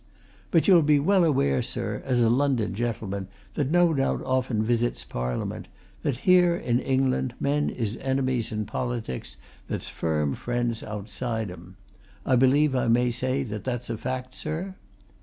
But 0.49 0.67
you'll 0.67 0.81
be 0.81 0.99
well 0.99 1.23
aware, 1.23 1.61
sir, 1.61 2.01
as 2.03 2.21
a 2.23 2.29
London 2.31 2.73
gentleman, 2.73 3.27
that 3.53 3.69
no 3.69 3.93
doubt 3.93 4.23
often 4.25 4.63
visits 4.63 5.03
Parliament, 5.03 5.67
that 6.01 6.17
here 6.25 6.55
in 6.55 6.79
England 6.79 7.35
men 7.39 7.69
is 7.69 7.97
enemies 7.97 8.51
in 8.51 8.65
politics 8.65 9.37
that's 9.67 9.89
firm 9.89 10.33
friends 10.33 10.81
outside 10.81 11.51
'em. 11.51 11.77
I 12.25 12.35
believe 12.35 12.75
I 12.75 12.87
may 12.87 13.11
say 13.11 13.43
that 13.43 13.63
that's 13.63 13.91
a 13.91 13.95
fact, 13.97 14.33
sir?" 14.33 14.73